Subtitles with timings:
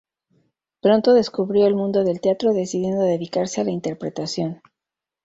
[0.81, 4.59] Pronto descubrió el mundo del teatro, decidiendo dedicarse a la interpretación.